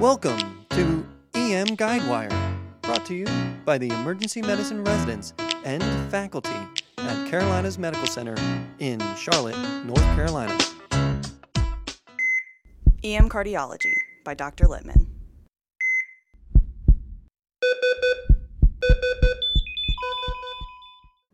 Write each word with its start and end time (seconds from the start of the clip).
Welcome 0.00 0.66
to 0.70 1.06
EM 1.32 1.68
Guidewire, 1.68 2.30
brought 2.82 3.06
to 3.06 3.14
you 3.14 3.24
by 3.64 3.78
the 3.78 3.88
emergency 3.88 4.42
medicine 4.42 4.84
residents 4.84 5.32
and 5.64 5.82
faculty 6.10 6.52
at 6.98 7.30
Carolinas 7.30 7.78
Medical 7.78 8.06
Center 8.06 8.34
in 8.78 9.00
Charlotte, 9.16 9.56
North 9.86 10.04
Carolina. 10.14 10.52
EM 13.02 13.30
Cardiology 13.30 13.94
by 14.22 14.34
Dr. 14.34 14.66
Littman. 14.66 15.06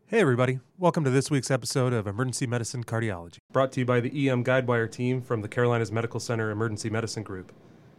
Hey, 0.07 0.21
everybody. 0.21 0.61
Welcome 0.77 1.03
to 1.03 1.09
this 1.09 1.29
week's 1.29 1.51
episode 1.51 1.91
of 1.91 2.07
Emergency 2.07 2.47
Medicine 2.47 2.85
Cardiology, 2.85 3.39
brought 3.51 3.73
to 3.73 3.81
you 3.81 3.85
by 3.85 3.99
the 3.99 4.29
EM 4.29 4.45
Guidewire 4.45 4.89
team 4.89 5.21
from 5.21 5.41
the 5.41 5.49
Carolinas 5.49 5.91
Medical 5.91 6.21
Center 6.21 6.49
Emergency 6.49 6.89
Medicine 6.89 7.23
Group. 7.23 7.51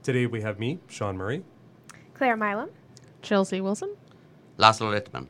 Today 0.04 0.26
we 0.26 0.42
have 0.42 0.58
me, 0.58 0.80
Sean 0.86 1.16
Murray. 1.16 1.42
Claire 2.12 2.36
Milam. 2.36 2.68
Chelsea 3.22 3.62
Wilson. 3.62 3.96
Laszlo 4.58 4.92
Littman. 4.92 5.28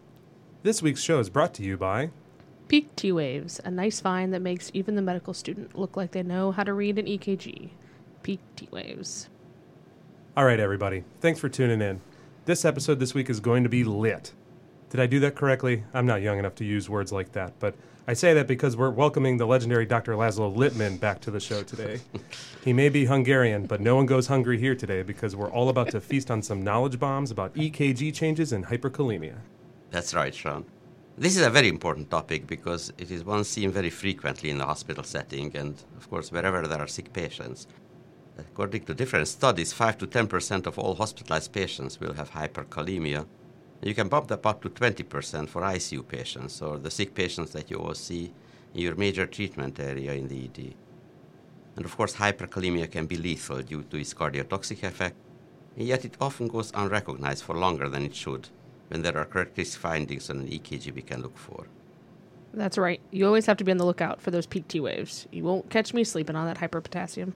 This 0.64 0.82
week's 0.82 1.00
show 1.00 1.20
is 1.20 1.30
brought 1.30 1.54
to 1.54 1.62
you 1.62 1.76
by 1.76 2.10
Peak 2.66 2.96
T 2.96 3.12
Waves, 3.12 3.60
a 3.64 3.70
nice 3.70 4.00
find 4.00 4.34
that 4.34 4.42
makes 4.42 4.72
even 4.74 4.96
the 4.96 5.00
medical 5.00 5.32
student 5.32 5.78
look 5.78 5.96
like 5.96 6.10
they 6.10 6.24
know 6.24 6.50
how 6.50 6.64
to 6.64 6.72
read 6.72 6.98
an 6.98 7.06
EKG. 7.06 7.70
Peak 8.24 8.40
T 8.56 8.68
Waves. 8.72 9.28
All 10.36 10.44
right, 10.44 10.58
everybody. 10.58 11.04
Thanks 11.20 11.38
for 11.38 11.48
tuning 11.48 11.80
in. 11.80 12.00
This 12.44 12.64
episode 12.64 12.98
this 12.98 13.14
week 13.14 13.30
is 13.30 13.38
going 13.38 13.62
to 13.62 13.68
be 13.68 13.84
lit. 13.84 14.32
Did 14.94 15.00
I 15.00 15.06
do 15.06 15.18
that 15.18 15.34
correctly? 15.34 15.82
I'm 15.92 16.06
not 16.06 16.22
young 16.22 16.38
enough 16.38 16.54
to 16.54 16.64
use 16.64 16.88
words 16.88 17.10
like 17.10 17.32
that, 17.32 17.52
but 17.58 17.74
I 18.06 18.12
say 18.12 18.32
that 18.34 18.46
because 18.46 18.76
we're 18.76 18.90
welcoming 18.90 19.38
the 19.38 19.44
legendary 19.44 19.86
Dr. 19.86 20.12
Laszlo 20.12 20.54
Littman 20.54 21.00
back 21.00 21.20
to 21.22 21.32
the 21.32 21.40
show 21.40 21.64
today. 21.64 21.98
he 22.64 22.72
may 22.72 22.88
be 22.88 23.04
Hungarian, 23.04 23.66
but 23.66 23.80
no 23.80 23.96
one 23.96 24.06
goes 24.06 24.28
hungry 24.28 24.56
here 24.56 24.76
today 24.76 25.02
because 25.02 25.34
we're 25.34 25.50
all 25.50 25.68
about 25.68 25.90
to 25.90 26.00
feast 26.00 26.30
on 26.30 26.42
some 26.42 26.62
knowledge 26.62 27.00
bombs 27.00 27.32
about 27.32 27.52
EKG 27.54 28.14
changes 28.14 28.52
and 28.52 28.66
hyperkalemia. 28.66 29.34
That's 29.90 30.14
right, 30.14 30.32
Sean. 30.32 30.64
This 31.18 31.36
is 31.36 31.44
a 31.44 31.50
very 31.50 31.68
important 31.68 32.08
topic 32.08 32.46
because 32.46 32.92
it 32.96 33.10
is 33.10 33.24
one 33.24 33.42
seen 33.42 33.72
very 33.72 33.90
frequently 33.90 34.50
in 34.50 34.58
the 34.58 34.64
hospital 34.64 35.02
setting 35.02 35.56
and, 35.56 35.74
of 35.96 36.08
course, 36.08 36.30
wherever 36.30 36.68
there 36.68 36.78
are 36.78 36.86
sick 36.86 37.12
patients. 37.12 37.66
According 38.38 38.84
to 38.84 38.94
different 38.94 39.26
studies, 39.26 39.72
5 39.72 39.98
to 39.98 40.06
10% 40.06 40.68
of 40.68 40.78
all 40.78 40.94
hospitalized 40.94 41.52
patients 41.52 41.98
will 41.98 42.12
have 42.12 42.30
hyperkalemia. 42.30 43.26
You 43.84 43.94
can 43.94 44.08
bump 44.08 44.28
that 44.28 44.46
up 44.46 44.62
to 44.62 44.70
20% 44.70 45.46
for 45.46 45.60
ICU 45.60 46.08
patients 46.08 46.62
or 46.62 46.78
the 46.78 46.90
sick 46.90 47.14
patients 47.14 47.52
that 47.52 47.70
you 47.70 47.76
all 47.76 47.92
see 47.92 48.32
in 48.72 48.80
your 48.80 48.94
major 48.94 49.26
treatment 49.26 49.78
area 49.78 50.14
in 50.14 50.26
the 50.26 50.44
ED. 50.46 50.74
And 51.76 51.84
of 51.84 51.94
course, 51.94 52.14
hyperkalemia 52.14 52.90
can 52.90 53.04
be 53.04 53.18
lethal 53.18 53.60
due 53.60 53.82
to 53.82 53.98
its 53.98 54.14
cardiotoxic 54.14 54.82
effect, 54.84 55.16
yet 55.76 56.06
it 56.06 56.16
often 56.18 56.48
goes 56.48 56.72
unrecognized 56.74 57.44
for 57.44 57.56
longer 57.56 57.90
than 57.90 58.06
it 58.06 58.14
should 58.14 58.48
when 58.88 59.02
there 59.02 59.18
are 59.18 59.26
characteristic 59.26 59.82
findings 59.82 60.30
on 60.30 60.38
an 60.38 60.48
EKG 60.48 60.94
we 60.94 61.02
can 61.02 61.20
look 61.20 61.36
for. 61.36 61.66
That's 62.54 62.78
right. 62.78 63.02
You 63.10 63.26
always 63.26 63.44
have 63.44 63.58
to 63.58 63.64
be 63.64 63.72
on 63.72 63.78
the 63.78 63.84
lookout 63.84 64.22
for 64.22 64.30
those 64.30 64.46
peak 64.46 64.66
T 64.66 64.80
waves. 64.80 65.26
You 65.30 65.44
won't 65.44 65.68
catch 65.68 65.92
me 65.92 66.04
sleeping 66.04 66.36
on 66.36 66.46
that 66.46 66.58
hyperpotassium. 66.58 67.34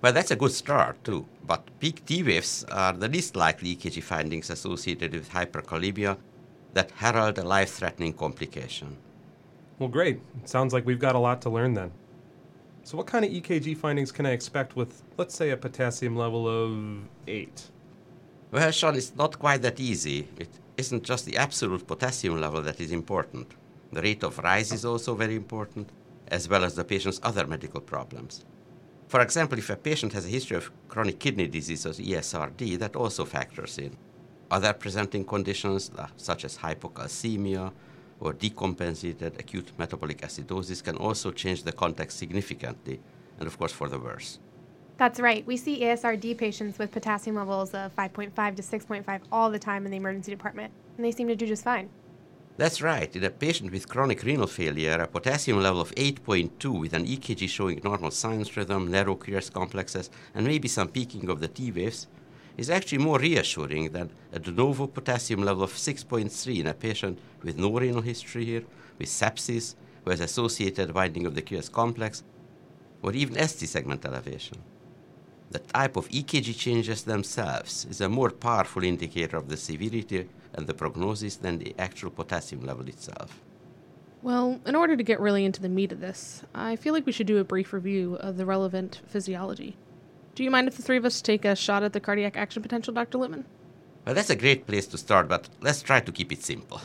Well, 0.00 0.12
that's 0.12 0.30
a 0.30 0.36
good 0.36 0.52
start, 0.52 1.02
too. 1.02 1.26
But 1.44 1.68
peak 1.80 2.06
T 2.06 2.22
waves 2.22 2.64
are 2.70 2.92
the 2.92 3.08
least 3.08 3.34
likely 3.34 3.74
EKG 3.74 4.02
findings 4.02 4.50
associated 4.50 5.12
with 5.12 5.30
hyperkalemia 5.30 6.16
that 6.74 6.92
herald 6.92 7.38
a 7.38 7.44
life 7.44 7.70
threatening 7.70 8.12
complication. 8.12 8.96
Well, 9.78 9.88
great. 9.88 10.20
Sounds 10.44 10.72
like 10.72 10.86
we've 10.86 10.98
got 10.98 11.14
a 11.14 11.18
lot 11.18 11.42
to 11.42 11.50
learn 11.50 11.74
then. 11.74 11.90
So, 12.84 12.96
what 12.96 13.06
kind 13.06 13.24
of 13.24 13.30
EKG 13.30 13.76
findings 13.76 14.12
can 14.12 14.24
I 14.24 14.30
expect 14.30 14.76
with, 14.76 15.02
let's 15.16 15.34
say, 15.34 15.50
a 15.50 15.56
potassium 15.56 16.16
level 16.16 16.48
of 16.48 17.00
8? 17.26 17.70
Well, 18.50 18.70
Sean, 18.70 18.96
it's 18.96 19.14
not 19.16 19.38
quite 19.38 19.62
that 19.62 19.80
easy. 19.80 20.28
It 20.38 20.48
isn't 20.76 21.02
just 21.02 21.26
the 21.26 21.36
absolute 21.36 21.86
potassium 21.86 22.40
level 22.40 22.62
that 22.62 22.80
is 22.80 22.92
important. 22.92 23.52
The 23.92 24.00
rate 24.00 24.22
of 24.22 24.38
rise 24.38 24.72
is 24.72 24.84
oh. 24.84 24.92
also 24.92 25.14
very 25.14 25.34
important, 25.34 25.90
as 26.28 26.48
well 26.48 26.64
as 26.64 26.74
the 26.74 26.84
patient's 26.84 27.20
other 27.22 27.46
medical 27.46 27.80
problems. 27.80 28.44
For 29.08 29.22
example, 29.22 29.58
if 29.58 29.70
a 29.70 29.76
patient 29.76 30.12
has 30.12 30.26
a 30.26 30.28
history 30.28 30.58
of 30.58 30.70
chronic 30.86 31.18
kidney 31.18 31.46
disease 31.48 31.86
or 31.86 31.90
ESRD, 31.90 32.78
that 32.78 32.94
also 32.94 33.24
factors 33.24 33.78
in. 33.78 33.96
Other 34.50 34.74
presenting 34.74 35.24
conditions, 35.24 35.90
uh, 35.96 36.08
such 36.16 36.44
as 36.44 36.58
hypocalcemia 36.58 37.72
or 38.20 38.34
decompensated 38.34 39.38
acute 39.38 39.72
metabolic 39.78 40.20
acidosis, 40.20 40.84
can 40.84 40.96
also 40.96 41.30
change 41.30 41.62
the 41.62 41.72
context 41.72 42.18
significantly, 42.18 43.00
and 43.38 43.46
of 43.46 43.58
course, 43.58 43.72
for 43.72 43.88
the 43.88 43.98
worse. 43.98 44.40
That's 44.98 45.20
right. 45.20 45.46
We 45.46 45.56
see 45.56 45.80
ESRD 45.80 46.36
patients 46.36 46.78
with 46.78 46.92
potassium 46.92 47.36
levels 47.36 47.72
of 47.72 47.96
5.5 47.96 48.56
to 48.56 48.62
6.5 48.62 49.20
all 49.32 49.50
the 49.50 49.58
time 49.58 49.86
in 49.86 49.90
the 49.90 49.96
emergency 49.96 50.32
department, 50.32 50.70
and 50.96 51.04
they 51.04 51.12
seem 51.12 51.28
to 51.28 51.36
do 51.36 51.46
just 51.46 51.64
fine. 51.64 51.88
That's 52.58 52.82
right. 52.82 53.14
In 53.14 53.22
a 53.22 53.30
patient 53.30 53.70
with 53.70 53.88
chronic 53.88 54.24
renal 54.24 54.48
failure, 54.48 55.00
a 55.00 55.06
potassium 55.06 55.62
level 55.62 55.80
of 55.80 55.94
8.2 55.94 56.80
with 56.80 56.92
an 56.92 57.06
EKG 57.06 57.48
showing 57.48 57.80
normal 57.84 58.10
sinus 58.10 58.56
rhythm, 58.56 58.90
narrow 58.90 59.14
QRS 59.14 59.52
complexes, 59.52 60.10
and 60.34 60.44
maybe 60.44 60.66
some 60.66 60.88
peaking 60.88 61.30
of 61.30 61.38
the 61.38 61.46
T 61.46 61.70
waves 61.70 62.08
is 62.56 62.68
actually 62.68 62.98
more 62.98 63.20
reassuring 63.20 63.92
than 63.92 64.10
a 64.32 64.40
de 64.40 64.50
novo 64.50 64.88
potassium 64.88 65.40
level 65.40 65.62
of 65.62 65.72
6.3 65.72 66.58
in 66.58 66.66
a 66.66 66.74
patient 66.74 67.20
with 67.44 67.56
no 67.56 67.70
renal 67.78 68.02
history 68.02 68.44
here, 68.44 68.64
with 68.98 69.08
sepsis, 69.08 69.76
has 70.04 70.18
associated 70.20 70.92
widening 70.92 71.26
of 71.26 71.36
the 71.36 71.42
QRS 71.42 71.70
complex, 71.70 72.24
or 73.02 73.12
even 73.12 73.36
ST 73.36 73.68
segment 73.68 74.04
elevation. 74.04 74.58
The 75.50 75.60
type 75.60 75.96
of 75.96 76.08
EKG 76.08 76.56
changes 76.58 77.04
themselves 77.04 77.86
is 77.88 78.00
a 78.00 78.08
more 78.08 78.30
powerful 78.30 78.84
indicator 78.84 79.36
of 79.36 79.48
the 79.48 79.56
severity 79.56 80.28
and 80.52 80.66
the 80.66 80.74
prognosis 80.74 81.36
than 81.36 81.58
the 81.58 81.74
actual 81.78 82.10
potassium 82.10 82.62
level 82.62 82.86
itself. 82.86 83.40
Well, 84.22 84.60
in 84.66 84.74
order 84.74 84.96
to 84.96 85.02
get 85.02 85.20
really 85.20 85.44
into 85.44 85.62
the 85.62 85.68
meat 85.68 85.92
of 85.92 86.00
this, 86.00 86.42
I 86.54 86.76
feel 86.76 86.92
like 86.92 87.06
we 87.06 87.12
should 87.12 87.26
do 87.26 87.38
a 87.38 87.44
brief 87.44 87.72
review 87.72 88.16
of 88.16 88.36
the 88.36 88.44
relevant 88.44 89.00
physiology. 89.06 89.76
Do 90.34 90.44
you 90.44 90.50
mind 90.50 90.68
if 90.68 90.76
the 90.76 90.82
three 90.82 90.96
of 90.96 91.04
us 91.04 91.22
take 91.22 91.44
a 91.44 91.56
shot 91.56 91.82
at 91.82 91.92
the 91.92 92.00
cardiac 92.00 92.36
action 92.36 92.62
potential, 92.62 92.92
Dr. 92.92 93.18
Littman? 93.18 93.44
Well, 94.04 94.14
that's 94.14 94.30
a 94.30 94.36
great 94.36 94.66
place 94.66 94.86
to 94.88 94.98
start, 94.98 95.28
but 95.28 95.48
let's 95.60 95.82
try 95.82 96.00
to 96.00 96.12
keep 96.12 96.32
it 96.32 96.42
simple. 96.42 96.80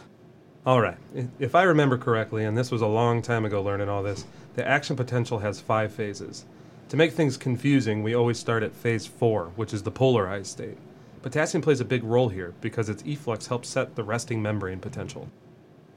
All 0.65 0.79
right. 0.79 0.97
If 1.39 1.55
I 1.55 1.63
remember 1.63 1.97
correctly, 1.97 2.45
and 2.45 2.57
this 2.57 2.71
was 2.71 2.81
a 2.81 2.87
long 2.87 3.21
time 3.21 3.43
ago 3.43 3.61
learning 3.61 3.89
all 3.89 4.03
this, 4.03 4.25
the 4.55 4.67
action 4.67 4.95
potential 4.95 5.39
has 5.39 5.59
five 5.59 5.91
phases. 5.91 6.45
To 6.93 6.97
make 6.97 7.13
things 7.13 7.37
confusing, 7.37 8.03
we 8.03 8.13
always 8.13 8.37
start 8.37 8.61
at 8.61 8.71
phase 8.71 9.07
four, 9.07 9.45
which 9.55 9.73
is 9.73 9.81
the 9.81 9.89
polarized 9.89 10.51
state. 10.51 10.77
Potassium 11.23 11.63
plays 11.63 11.79
a 11.79 11.85
big 11.85 12.03
role 12.03 12.29
here 12.29 12.53
because 12.61 12.87
its 12.87 13.01
efflux 13.03 13.47
helps 13.47 13.69
set 13.69 13.95
the 13.95 14.03
resting 14.03 14.43
membrane 14.43 14.79
potential. 14.79 15.27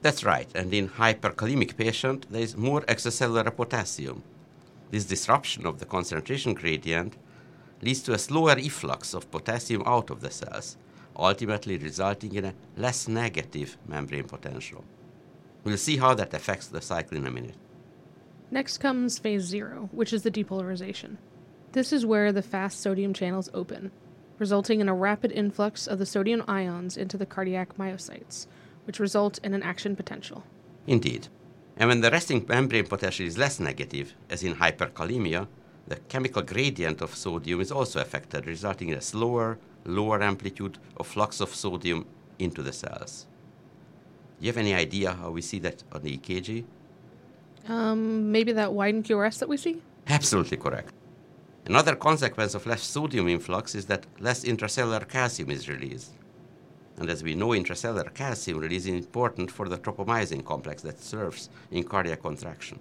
That's 0.01 0.25
right, 0.25 0.49
and 0.55 0.73
in 0.73 0.89
hyperkalemic 0.89 1.77
patient, 1.77 2.25
there 2.31 2.41
is 2.41 2.57
more 2.57 2.81
extracellular 2.81 3.55
potassium. 3.55 4.23
This 4.91 5.05
disruption 5.05 5.67
of 5.67 5.81
the 5.81 5.85
concentration 5.85 6.55
gradient 6.55 7.19
leads 7.83 8.01
to 8.05 8.15
a 8.15 8.19
slower 8.19 8.57
efflux 8.57 9.13
of 9.13 9.31
potassium 9.31 9.83
out 9.85 10.09
of 10.09 10.23
the 10.23 10.31
cells, 10.31 10.79
ultimately 11.15 11.77
resulting 11.77 12.35
in 12.37 12.47
a 12.47 12.55
less 12.75 13.07
negative 13.07 13.77
membrane 13.87 14.25
potential. 14.25 14.83
We'll 15.63 15.77
see 15.77 15.99
how 15.99 16.15
that 16.15 16.33
affects 16.33 16.69
the 16.69 16.81
cycle 16.81 17.19
in 17.19 17.27
a 17.27 17.31
minute. 17.31 17.57
Next 18.51 18.79
comes 18.79 19.19
phase 19.19 19.43
zero, 19.43 19.89
which 19.93 20.13
is 20.13 20.23
the 20.23 20.31
depolarization. 20.31 21.17
This 21.73 21.93
is 21.93 22.07
where 22.07 22.33
the 22.33 22.43
fast 22.43 22.81
sodium 22.81 23.13
channels 23.13 23.51
open, 23.53 23.91
resulting 24.39 24.81
in 24.81 24.89
a 24.89 24.95
rapid 24.95 25.33
influx 25.33 25.87
of 25.87 25.99
the 25.99 26.07
sodium 26.07 26.45
ions 26.47 26.97
into 26.97 27.17
the 27.17 27.27
cardiac 27.27 27.77
myocytes, 27.77 28.47
which 28.85 29.01
result 29.01 29.39
in 29.43 29.53
an 29.53 29.63
action 29.63 29.97
potential. 29.97 30.45
Indeed. 30.87 31.29
And 31.77 31.89
when 31.89 32.01
the 32.01 32.11
resting 32.11 32.47
membrane 32.49 32.87
potential 32.87 33.27
is 33.27 33.37
less 33.37 33.61
negative, 33.61 34.15
as 34.31 34.43
in 34.43 34.55
hyperkalemia, 34.55 35.49
the 35.89 35.97
chemical 36.09 36.43
gradient 36.43 37.01
of 37.03 37.15
sodium 37.15 37.61
is 37.61 37.71
also 37.71 38.01
affected, 38.01 38.47
resulting 38.47 38.89
in 38.89 38.99
a 38.99 39.01
slower, 39.01 39.59
lower 39.85 40.23
amplitude 40.23 40.79
of 40.97 41.07
flux 41.07 41.41
of 41.41 41.55
sodium 41.55 42.07
into 42.39 42.63
the 42.63 42.73
cells. 42.73 43.27
Do 44.39 44.47
you 44.47 44.53
have 44.53 44.59
any 44.59 44.75
idea 44.75 45.13
how 45.13 45.31
we 45.31 45.43
see 45.43 45.59
that 45.61 45.83
on 45.93 46.03
the 46.03 46.17
EKG? 46.17 46.65
Um, 47.69 48.31
maybe 48.31 48.53
that 48.53 48.73
widened 48.73 49.05
QRS 49.05 49.39
that 49.41 49.49
we 49.49 49.57
see? 49.57 49.83
Absolutely 50.07 50.57
correct. 50.57 50.93
Another 51.67 51.97
consequence 51.97 52.55
of 52.55 52.65
less 52.67 52.83
sodium 52.83 53.29
influx 53.29 53.75
is 53.75 53.87
that 53.87 54.07
less 54.21 54.45
intracellular 54.45 55.09
calcium 55.09 55.51
is 55.51 55.69
released. 55.69 56.13
And 56.97 57.11
as 57.11 57.23
we 57.23 57.35
know, 57.35 57.49
intracellular 57.49 58.15
calcium 58.15 58.59
release 58.59 58.87
is 58.87 58.95
important 58.95 59.51
for 59.51 59.69
the 59.69 59.77
tropomyosin 59.77 60.45
complex 60.45 60.83
that 60.83 61.03
serves 61.03 61.51
in 61.71 61.83
cardiac 61.83 62.23
contraction. 62.23 62.79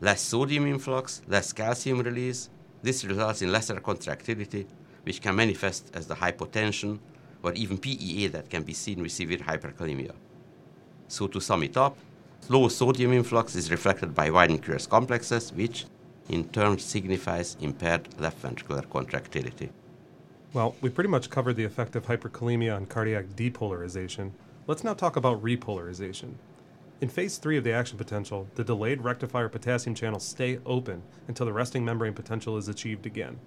Less 0.00 0.20
sodium 0.20 0.66
influx, 0.66 1.22
less 1.28 1.52
calcium 1.52 2.00
release, 2.00 2.50
this 2.82 3.04
results 3.04 3.40
in 3.40 3.52
lesser 3.52 3.80
contractility, 3.80 4.66
which 5.04 5.22
can 5.22 5.36
manifest 5.36 5.90
as 5.94 6.06
the 6.06 6.14
hypotension 6.14 6.98
or 7.42 7.52
even 7.52 7.78
PEA 7.78 8.26
that 8.28 8.50
can 8.50 8.64
be 8.64 8.74
seen 8.74 9.00
with 9.00 9.12
severe 9.12 9.38
hyperkalemia. 9.38 10.12
So, 11.08 11.28
to 11.28 11.40
sum 11.40 11.62
it 11.62 11.76
up, 11.76 11.96
low 12.48 12.68
sodium 12.68 13.12
influx 13.12 13.54
is 13.54 13.70
reflected 13.70 14.14
by 14.14 14.30
widened 14.30 14.62
QRS 14.62 14.88
complexes, 14.88 15.52
which 15.52 15.86
in 16.28 16.48
turn 16.48 16.78
signifies 16.78 17.56
impaired 17.60 18.08
left 18.20 18.42
ventricular 18.42 18.88
contractility. 18.88 19.70
Well, 20.52 20.74
we 20.80 20.90
pretty 20.90 21.10
much 21.10 21.30
covered 21.30 21.56
the 21.56 21.64
effect 21.64 21.96
of 21.96 22.06
hyperkalemia 22.06 22.74
on 22.74 22.86
cardiac 22.86 23.26
depolarization. 23.36 24.30
Let's 24.66 24.84
now 24.84 24.94
talk 24.94 25.16
about 25.16 25.42
repolarization. 25.42 26.34
In 27.00 27.08
phase 27.10 27.36
3 27.36 27.58
of 27.58 27.64
the 27.64 27.72
action 27.72 27.98
potential, 27.98 28.48
the 28.54 28.64
delayed 28.64 29.02
rectifier 29.02 29.50
potassium 29.50 29.94
channels 29.94 30.24
stay 30.24 30.58
open 30.64 31.02
until 31.28 31.44
the 31.44 31.52
resting 31.52 31.84
membrane 31.84 32.14
potential 32.14 32.56
is 32.56 32.68
achieved 32.68 33.04
again. 33.04 33.38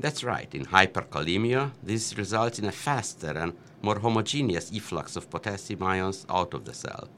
That's 0.00 0.24
right. 0.24 0.52
In 0.54 0.64
hyperkalemia, 0.64 1.70
this 1.82 2.16
results 2.18 2.58
in 2.58 2.64
a 2.64 2.72
faster 2.72 3.30
and 3.38 3.52
more 3.80 4.00
homogeneous 4.00 4.72
efflux 4.72 5.14
of 5.14 5.30
potassium 5.30 5.82
ions 5.82 6.26
out 6.28 6.52
of 6.52 6.64
the 6.64 6.74
cell. 6.74 7.08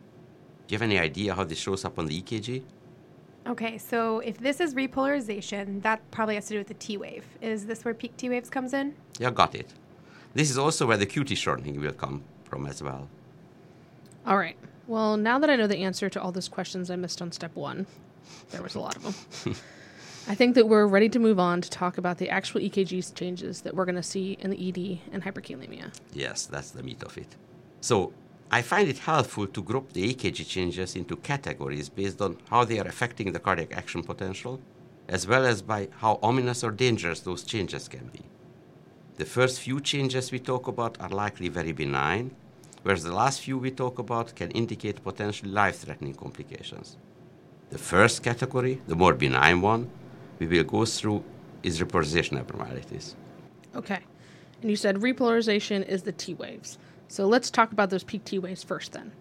Do 0.67 0.75
you 0.75 0.77
have 0.77 0.83
any 0.83 0.99
idea 0.99 1.35
how 1.35 1.45
this 1.45 1.59
shows 1.59 1.85
up 1.85 1.99
on 1.99 2.07
the 2.07 2.23
EKG? 2.23 2.63
Okay, 3.47 3.77
so 3.77 4.21
if 4.21 4.39
this 4.39 4.61
is 4.61 4.75
repolarization, 4.75 5.83
that 5.83 6.09
probably 6.13 6.37
has 6.37 6.47
to 6.47 6.55
do 6.55 6.59
with 6.59 6.69
the 6.69 6.75
T 6.75 6.97
wave. 6.97 7.25
Is 7.41 7.67
this 7.67 7.85
where 7.85 7.93
peak 7.93 8.17
T 8.17 8.29
waves 8.29 8.49
comes 8.49 8.73
in? 8.73 8.95
Yeah, 9.19 9.31
got 9.31 9.55
it. 9.55 9.73
This 10.35 10.51
is 10.51 10.57
also 10.57 10.87
where 10.87 10.97
the 10.97 11.07
QT 11.07 11.37
shortening 11.37 11.81
will 11.81 11.93
come 11.93 12.23
from 12.45 12.67
as 12.67 12.83
well. 12.83 13.09
All 14.27 14.39
right. 14.39 14.57
Well, 14.87 15.17
now 15.17 15.39
that 15.39 15.51
I 15.51 15.57
know 15.57 15.67
the 15.67 15.79
answer 15.79 16.09
to 16.09 16.21
all 16.21 16.33
those 16.33 16.49
questions 16.49 16.91
I 16.91 16.97
missed 16.97 17.21
on 17.21 17.33
step 17.33 17.55
one, 17.57 17.87
there 18.51 18.63
was 18.63 18.75
a 18.75 18.81
lot 18.81 18.97
of 18.97 19.03
them. 19.45 19.57
I 20.29 20.37
think 20.37 20.55
that 20.55 20.69
we're 20.69 20.87
ready 20.87 21.09
to 21.09 21.19
move 21.19 21.41
on 21.41 21.61
to 21.61 21.69
talk 21.69 21.99
about 21.99 22.19
the 22.19 22.31
actual 22.31 22.61
EKG 22.61 23.15
changes 23.15 23.63
that 23.63 23.75
we're 23.75 23.85
going 23.85 23.97
to 23.97 24.03
see 24.05 24.37
in 24.41 24.51
the 24.51 24.69
ED 24.69 25.01
and 25.13 25.23
hyperkalemia. 25.23 25.93
Yes, 26.13 26.47
that's 26.47 26.71
the 26.71 26.83
meat 26.83 27.03
of 27.03 27.19
it. 27.19 27.35
So, 27.81 28.13
I 28.55 28.61
find 28.61 28.87
it 28.87 28.99
helpful 28.99 29.47
to 29.47 29.63
group 29.63 29.95
the 29.95 30.13
EKG 30.13 30.47
changes 30.47 30.95
into 30.95 31.17
categories 31.17 31.89
based 31.89 32.21
on 32.21 32.37
how 32.51 32.65
they 32.67 32.79
are 32.79 32.87
affecting 32.87 33.33
the 33.33 33.39
cardiac 33.39 33.75
action 33.75 34.03
potential, 34.03 34.61
as 35.09 35.27
well 35.27 35.47
as 35.47 35.63
by 35.63 35.89
how 36.01 36.19
ominous 36.23 36.63
or 36.63 36.71
dangerous 36.71 37.21
those 37.21 37.45
changes 37.45 37.89
can 37.89 38.11
be. 38.13 38.21
The 39.17 39.25
first 39.25 39.61
few 39.61 39.81
changes 39.81 40.31
we 40.31 40.39
talk 40.39 40.69
about 40.69 41.01
are 41.01 41.09
likely 41.09 41.49
very 41.49 41.73
benign, 41.73 42.31
whereas 42.83 43.05
the 43.05 43.15
last 43.15 43.41
few 43.41 43.57
we 43.57 43.71
talk 43.71 43.99
about 43.99 44.35
can 44.35 44.51
indicate 44.51 45.03
potentially 45.03 45.51
life 45.51 45.79
threatening 45.79 46.15
complications. 46.15 46.99
The 47.71 47.79
first 47.79 48.23
category, 48.23 48.83
the 48.87 48.97
more 48.97 49.15
benign 49.15 49.63
one, 49.63 49.89
we 50.39 50.47
will 50.47 50.65
go 50.65 50.85
through 50.85 51.25
is 51.63 51.81
repolarization 51.81 52.39
abnormalities. 52.39 53.17
Okay. 53.75 54.01
And 54.61 54.71
you 54.71 54.77
said 54.77 54.97
repolarization 54.97 55.89
is 55.89 56.03
the 56.03 56.13
T 56.13 56.35
waves. 56.35 56.77
So 57.13 57.27
let's 57.27 57.51
talk 57.51 57.73
about 57.73 57.91
those 57.91 58.05
peak 58.05 58.25
T 58.25 58.39
waves 58.39 58.65
first 58.65 58.93
then. 58.93 59.13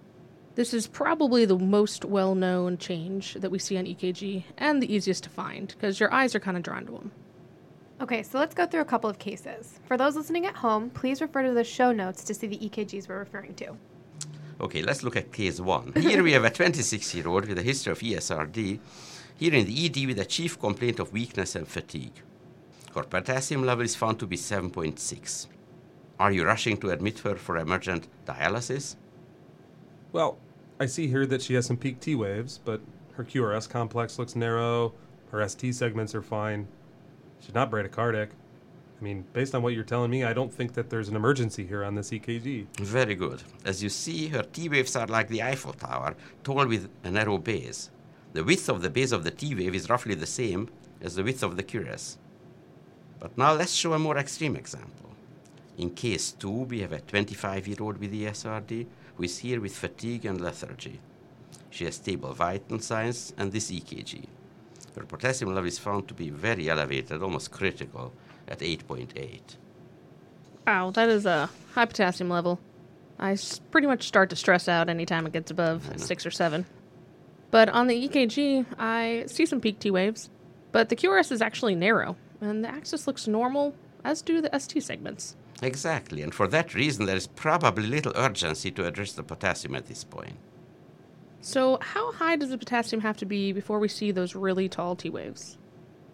This 0.56 0.74
is 0.74 0.88
probably 0.88 1.44
the 1.44 1.58
most 1.58 2.06
well 2.06 2.36
known 2.36 2.78
change 2.78 3.34
that 3.34 3.52
we 3.52 3.60
see 3.60 3.78
on 3.78 3.84
EKG 3.84 4.46
and 4.58 4.82
the 4.82 4.96
easiest 4.96 5.26
to 5.26 5.30
find 5.30 5.68
because 5.68 6.00
your 6.00 6.14
eyes 6.14 6.34
are 6.34 6.40
kind 6.40 6.56
of 6.56 6.64
drawn 6.64 6.86
to 6.86 6.94
them. 6.94 7.12
Okay, 8.00 8.24
so 8.24 8.40
let's 8.40 8.56
go 8.56 8.66
through 8.66 8.80
a 8.80 8.86
couple 8.86 9.10
of 9.10 9.20
cases. 9.20 9.82
For 9.90 9.98
those 9.98 10.16
listening 10.16 10.46
at 10.46 10.56
home, 10.56 10.90
please 10.90 11.20
refer 11.20 11.44
to 11.44 11.52
the 11.52 11.66
show 11.66 11.92
notes 11.92 12.24
to 12.24 12.34
see 12.34 12.48
the 12.48 12.60
EKGs 12.60 13.10
we're 13.10 13.20
referring 13.20 13.56
to. 13.56 13.76
Okay, 14.62 14.84
let's 14.84 15.04
look 15.04 15.18
at 15.18 15.34
case 15.34 15.60
one. 15.60 15.92
Here 15.98 16.24
we 16.24 16.32
have 16.32 16.46
a 16.46 16.50
26 16.50 17.14
year 17.14 17.28
old 17.28 17.46
with 17.46 17.60
a 17.60 17.62
history 17.62 17.92
of 17.92 18.00
ESRD, 18.00 18.80
here 19.36 19.54
in 19.54 19.66
the 19.66 19.86
ED 19.86 20.08
with 20.08 20.20
a 20.20 20.24
chief 20.24 20.58
complaint 20.58 21.02
of 21.02 21.12
weakness 21.12 21.58
and 21.58 21.68
fatigue. 21.68 22.22
Her 22.96 23.04
potassium 23.04 23.66
level 23.66 23.84
is 23.84 23.98
found 23.98 24.18
to 24.20 24.28
be 24.28 24.38
7.6. 24.38 25.48
Are 26.22 26.32
you 26.32 26.46
rushing 26.46 26.78
to 26.78 26.92
admit 26.92 27.18
her 27.22 27.36
for 27.36 27.58
emergent 27.58 28.08
dialysis? 28.28 28.96
Well, 30.12 30.38
I 30.80 30.86
see 30.86 31.08
here 31.08 31.26
that 31.26 31.42
she 31.42 31.56
has 31.56 31.66
some 31.66 31.78
peak 31.78 32.00
T 32.00 32.14
waves, 32.14 32.60
but 32.64 32.80
her 33.14 33.24
QRS 33.24 33.68
complex 33.68 34.20
looks 34.20 34.36
narrow, 34.36 34.94
her 35.32 35.50
ST 35.50 35.74
segments 35.74 36.14
are 36.14 36.22
fine. 36.22 36.68
She's 37.40 37.56
not 37.56 37.72
bradycardic. 37.72 38.28
I 38.28 39.04
mean, 39.04 39.26
based 39.34 39.56
on 39.56 39.64
what 39.64 39.74
you're 39.74 39.84
telling 39.84 40.12
me, 40.12 40.24
I 40.24 40.32
don't 40.32 40.54
think 40.54 40.74
that 40.74 40.92
there's 40.92 41.10
an 41.10 41.16
emergency 41.16 41.66
here 41.66 41.84
on 41.84 41.96
this 41.96 42.12
EKG. 42.12 42.68
Very 42.80 43.16
good. 43.16 43.42
As 43.66 43.82
you 43.82 43.90
see, 43.90 44.28
her 44.28 44.44
T 44.44 44.70
waves 44.70 44.96
are 44.96 45.08
like 45.08 45.28
the 45.28 45.42
Eiffel 45.42 45.74
Tower, 45.74 46.16
tall 46.44 46.68
with 46.68 46.88
a 47.04 47.10
narrow 47.10 47.40
base. 47.40 47.90
The 48.34 48.44
width 48.44 48.70
of 48.70 48.84
the 48.84 48.92
base 48.92 49.12
of 49.12 49.24
the 49.24 49.32
T 49.32 49.56
wave 49.56 49.74
is 49.74 49.90
roughly 49.90 50.14
the 50.14 50.28
same 50.28 50.70
as 51.02 51.16
the 51.16 51.24
width 51.24 51.42
of 51.42 51.58
the 51.58 51.64
QRS. 51.64 52.18
But 53.20 53.36
now 53.40 53.54
let's 53.54 53.74
show 53.74 53.94
a 53.94 53.98
more 53.98 54.20
extreme 54.20 54.56
example. 54.56 55.11
In 55.78 55.90
case 55.92 56.32
2, 56.34 56.50
we 56.50 56.82
have 56.82 56.92
a 56.92 57.00
25 57.00 57.68
year 57.68 57.78
old 57.80 57.98
with 57.98 58.14
ESRD 58.14 58.86
who 59.16 59.24
is 59.24 59.38
here 59.40 59.60
with 59.62 59.76
fatigue 59.76 60.26
and 60.26 60.40
lethargy. 60.42 61.00
She 61.70 61.86
has 61.86 61.96
stable 61.96 62.34
vital 62.34 62.80
signs 62.80 63.34
and 63.38 63.52
this 63.52 63.72
EKG. 63.72 64.26
Her 64.96 65.06
potassium 65.06 65.54
level 65.54 65.68
is 65.68 65.80
found 65.80 66.08
to 66.10 66.14
be 66.14 66.30
very 66.30 66.70
elevated, 66.70 67.22
almost 67.24 67.52
critical, 67.52 68.12
at 68.48 68.60
8.8. 68.60 69.40
Wow, 70.68 70.92
that 70.92 71.08
is 71.10 71.26
a 71.26 71.50
high 71.74 71.86
potassium 71.86 72.30
level. 72.30 72.60
I 73.18 73.32
s- 73.34 73.60
pretty 73.72 73.88
much 73.88 74.08
start 74.08 74.30
to 74.32 74.36
stress 74.36 74.68
out 74.68 74.90
anytime 74.90 75.26
it 75.26 75.34
gets 75.34 75.50
above 75.52 75.90
six 75.98 76.26
or 76.26 76.32
seven. 76.32 76.66
But 77.52 77.70
on 77.70 77.88
the 77.88 78.08
EKG, 78.10 78.66
I 78.78 79.24
see 79.28 79.46
some 79.46 79.62
peak 79.62 79.80
T 79.80 79.92
waves, 79.92 80.30
but 80.72 80.90
the 80.90 80.96
QRS 80.96 81.32
is 81.32 81.42
actually 81.42 81.76
narrow, 81.76 82.16
and 82.42 82.64
the 82.64 82.70
axis 82.70 83.08
looks 83.08 83.28
normal, 83.28 83.74
as 84.04 84.22
do 84.22 84.42
the 84.42 84.50
ST 84.60 84.84
segments. 84.84 85.36
Exactly, 85.62 86.24
and 86.24 86.34
for 86.34 86.48
that 86.48 86.74
reason, 86.74 87.06
there 87.06 87.16
is 87.16 87.28
probably 87.28 87.86
little 87.86 88.14
urgency 88.16 88.72
to 88.72 88.86
address 88.86 89.14
the 89.14 89.24
potassium 89.24 89.76
at 89.76 89.86
this 89.86 90.04
point. 90.04 90.38
So, 91.42 91.78
how 91.82 92.12
high 92.14 92.36
does 92.36 92.50
the 92.50 92.58
potassium 92.58 93.02
have 93.02 93.18
to 93.18 93.26
be 93.26 93.52
before 93.52 93.80
we 93.80 93.88
see 93.88 94.12
those 94.12 94.36
really 94.36 94.68
tall 94.68 94.96
T 94.96 95.10
waves? 95.10 95.58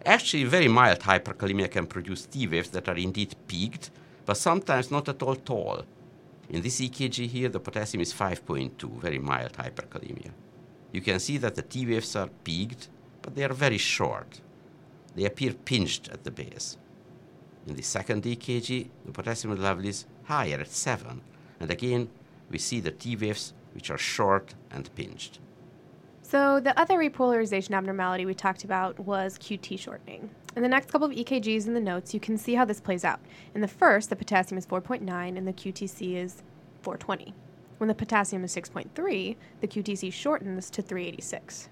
Actually, 0.06 0.44
very 0.44 0.68
mild 0.68 1.00
hyperkalemia 1.00 1.72
can 1.72 1.88
produce 1.88 2.26
T 2.26 2.48
waves 2.48 2.70
that 2.70 2.88
are 2.88 2.98
indeed 2.98 3.36
peaked, 3.48 3.90
but 4.26 4.38
sometimes 4.38 4.92
not 4.92 5.10
at 5.10 5.24
all 5.24 5.36
tall. 5.36 5.84
In 6.50 6.62
this 6.62 6.80
EKG 6.80 7.28
here, 7.28 7.50
the 7.50 7.60
potassium 7.60 8.02
is 8.02 8.14
5.2, 8.14 9.02
very 9.02 9.20
mild 9.20 9.54
hyperkalemia. 9.54 10.32
You 10.94 11.02
can 11.02 11.20
see 11.20 11.38
that 11.38 11.56
the 11.56 11.62
T 11.62 11.86
waves 11.86 12.16
are 12.16 12.30
peaked, 12.44 12.90
but 13.22 13.36
they 13.36 13.44
are 13.44 13.54
very 13.54 13.78
short. 13.78 14.42
They 15.16 15.26
appear 15.26 15.54
pinched 15.54 16.10
at 16.10 16.24
the 16.24 16.32
base. 16.32 16.78
In 17.68 17.76
the 17.76 17.84
second 17.84 18.24
EKG, 18.24 18.88
the 19.06 19.12
potassium 19.12 19.56
level 19.62 19.86
is 19.86 20.06
higher 20.24 20.60
at 20.60 20.72
7, 20.72 21.22
and 21.60 21.70
again, 21.70 22.10
we 22.50 22.58
see 22.58 22.80
the 22.80 22.92
T 22.92 23.16
waves 23.18 23.54
which 23.74 23.92
are 23.92 23.98
short 23.98 24.56
and 24.72 24.90
pinched. 24.96 25.40
So 26.22 26.60
the 26.62 26.78
other 26.80 26.98
repolarization 26.98 27.72
abnormality 27.72 28.26
we 28.26 28.34
talked 28.34 28.64
about 28.64 29.00
was 29.00 29.38
QT 29.38 29.78
shortening. 29.80 30.30
In 30.56 30.64
the 30.64 30.70
next 30.70 30.92
couple 30.92 31.08
of 31.08 31.14
EKGs 31.14 31.68
in 31.68 31.74
the 31.74 31.80
notes, 31.80 32.14
you 32.14 32.20
can 32.20 32.38
see 32.38 32.56
how 32.56 32.66
this 32.66 32.82
plays 32.82 33.06
out. 33.06 33.20
In 33.54 33.62
the 33.62 33.68
first, 33.68 34.10
the 34.10 34.16
potassium 34.16 34.58
is 34.58 34.66
4.9 34.66 35.38
and 35.38 35.48
the 35.48 35.54
QTC 35.54 36.16
is 36.16 36.44
420. 36.82 37.34
When 37.78 37.88
the 37.88 37.94
potassium 37.94 38.44
is 38.44 38.56
6.3, 38.56 39.36
the 39.62 39.68
QTC 39.68 40.12
shortens 40.12 40.70
to 40.72 40.82
386. 40.82 41.70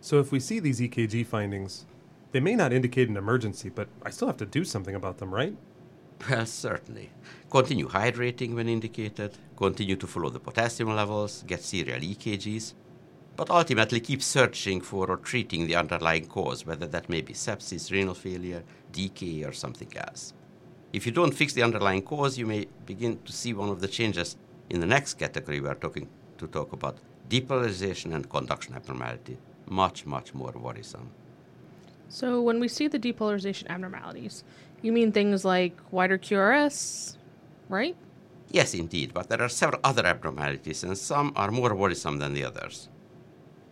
So 0.00 0.18
if 0.18 0.30
we 0.30 0.40
see 0.40 0.60
these 0.60 0.80
EKG 0.80 1.26
findings, 1.26 1.86
they 2.34 2.40
may 2.40 2.56
not 2.56 2.72
indicate 2.72 3.08
an 3.08 3.16
emergency, 3.16 3.68
but 3.68 3.86
I 4.02 4.10
still 4.10 4.26
have 4.26 4.38
to 4.38 4.44
do 4.44 4.64
something 4.64 4.96
about 4.96 5.18
them, 5.18 5.32
right? 5.32 5.56
Well, 6.28 6.46
certainly. 6.46 7.10
Continue 7.48 7.88
hydrating 7.88 8.54
when 8.54 8.68
indicated, 8.68 9.38
continue 9.56 9.94
to 9.94 10.06
follow 10.08 10.30
the 10.30 10.40
potassium 10.40 10.96
levels, 10.96 11.44
get 11.46 11.62
serial 11.62 12.00
EKGs, 12.00 12.74
but 13.36 13.50
ultimately 13.50 14.00
keep 14.00 14.20
searching 14.20 14.80
for 14.80 15.08
or 15.08 15.18
treating 15.18 15.68
the 15.68 15.76
underlying 15.76 16.26
cause, 16.26 16.66
whether 16.66 16.88
that 16.88 17.08
may 17.08 17.20
be 17.20 17.34
sepsis, 17.34 17.92
renal 17.92 18.14
failure, 18.14 18.64
DKA, 18.92 19.48
or 19.48 19.52
something 19.52 19.96
else. 19.96 20.32
If 20.92 21.06
you 21.06 21.12
don't 21.12 21.34
fix 21.34 21.52
the 21.52 21.62
underlying 21.62 22.02
cause, 22.02 22.36
you 22.36 22.46
may 22.46 22.66
begin 22.84 23.20
to 23.26 23.32
see 23.32 23.54
one 23.54 23.68
of 23.68 23.80
the 23.80 23.86
changes 23.86 24.36
in 24.70 24.80
the 24.80 24.86
next 24.86 25.14
category 25.14 25.60
we 25.60 25.68
are 25.68 25.76
talking 25.76 26.08
to 26.38 26.48
talk 26.48 26.72
about 26.72 26.98
depolarization 27.28 28.12
and 28.12 28.28
conduction 28.28 28.74
abnormality. 28.74 29.38
Much, 29.68 30.04
much 30.04 30.34
more 30.34 30.52
worrisome. 30.56 31.12
So, 32.08 32.40
when 32.42 32.60
we 32.60 32.68
see 32.68 32.86
the 32.88 32.98
depolarization 32.98 33.66
abnormalities, 33.68 34.44
you 34.82 34.92
mean 34.92 35.12
things 35.12 35.44
like 35.44 35.76
wider 35.90 36.18
QRS, 36.18 37.16
right? 37.68 37.96
Yes, 38.50 38.74
indeed, 38.74 39.12
but 39.12 39.28
there 39.28 39.42
are 39.42 39.48
several 39.48 39.80
other 39.82 40.06
abnormalities, 40.06 40.84
and 40.84 40.96
some 40.96 41.32
are 41.34 41.50
more 41.50 41.74
worrisome 41.74 42.18
than 42.18 42.34
the 42.34 42.44
others. 42.44 42.88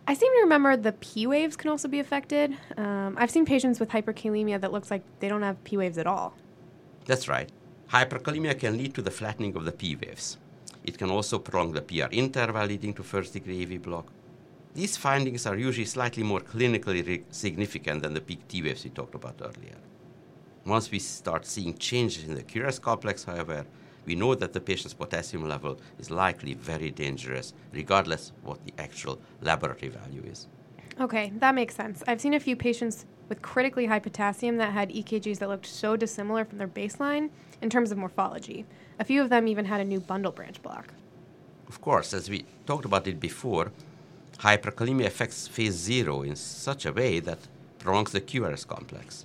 I 0.08 0.14
seem 0.14 0.32
to 0.32 0.40
remember 0.40 0.76
the 0.76 0.92
P 0.92 1.26
waves 1.28 1.56
can 1.56 1.70
also 1.70 1.86
be 1.86 2.00
affected. 2.00 2.56
Um, 2.76 3.16
I've 3.18 3.30
seen 3.30 3.46
patients 3.46 3.78
with 3.78 3.90
hyperkalemia 3.90 4.60
that 4.60 4.72
looks 4.72 4.90
like 4.90 5.02
they 5.20 5.28
don't 5.28 5.42
have 5.42 5.62
P 5.62 5.76
waves 5.76 5.98
at 5.98 6.08
all. 6.08 6.34
That's 7.04 7.28
right. 7.28 7.48
Hyperkalemia 7.90 8.58
can 8.58 8.76
lead 8.76 8.94
to 8.94 9.02
the 9.02 9.10
flattening 9.10 9.54
of 9.54 9.64
the 9.64 9.72
P 9.72 9.94
waves. 9.94 10.38
It 10.82 10.98
can 10.98 11.10
also 11.10 11.38
prolong 11.38 11.72
the 11.72 11.82
PR 11.82 12.10
interval, 12.10 12.66
leading 12.66 12.94
to 12.94 13.04
first 13.04 13.34
degree 13.34 13.62
AV 13.62 13.80
block. 13.80 14.06
These 14.74 14.96
findings 14.96 15.46
are 15.46 15.56
usually 15.56 15.84
slightly 15.84 16.22
more 16.22 16.40
clinically 16.40 17.24
significant 17.30 18.02
than 18.02 18.14
the 18.14 18.22
peak 18.22 18.48
T 18.48 18.62
waves 18.62 18.84
we 18.84 18.90
talked 18.90 19.14
about 19.14 19.40
earlier. 19.40 19.76
Once 20.64 20.90
we 20.90 20.98
start 20.98 21.44
seeing 21.44 21.76
changes 21.76 22.24
in 22.24 22.34
the 22.34 22.42
QRS 22.42 22.80
complex, 22.80 23.24
however, 23.24 23.66
we 24.06 24.14
know 24.14 24.34
that 24.34 24.54
the 24.54 24.60
patient's 24.60 24.94
potassium 24.94 25.46
level 25.46 25.78
is 25.98 26.10
likely 26.10 26.54
very 26.54 26.90
dangerous, 26.90 27.52
regardless 27.72 28.32
what 28.42 28.64
the 28.64 28.72
actual 28.78 29.20
laboratory 29.42 29.90
value 29.90 30.22
is. 30.24 30.48
Okay, 31.00 31.32
that 31.36 31.54
makes 31.54 31.74
sense. 31.74 32.02
I've 32.06 32.20
seen 32.20 32.34
a 32.34 32.40
few 32.40 32.56
patients 32.56 33.04
with 33.28 33.42
critically 33.42 33.86
high 33.86 33.98
potassium 33.98 34.56
that 34.56 34.72
had 34.72 34.90
EKGs 34.90 35.38
that 35.38 35.48
looked 35.48 35.66
so 35.66 35.96
dissimilar 35.96 36.44
from 36.44 36.58
their 36.58 36.68
baseline 36.68 37.30
in 37.60 37.68
terms 37.68 37.92
of 37.92 37.98
morphology. 37.98 38.64
A 38.98 39.04
few 39.04 39.22
of 39.22 39.28
them 39.28 39.48
even 39.48 39.66
had 39.66 39.80
a 39.80 39.84
new 39.84 40.00
bundle 40.00 40.32
branch 40.32 40.62
block. 40.62 40.94
Of 41.68 41.80
course, 41.80 42.12
as 42.14 42.28
we 42.28 42.44
talked 42.66 42.84
about 42.84 43.06
it 43.06 43.18
before, 43.20 43.72
hyperkalemia 44.42 45.06
affects 45.06 45.46
phase 45.46 45.74
zero 45.74 46.22
in 46.22 46.34
such 46.34 46.84
a 46.84 46.92
way 46.92 47.20
that 47.20 47.38
prolongs 47.78 48.10
the 48.10 48.20
QRS 48.20 48.66
complex. 48.66 49.24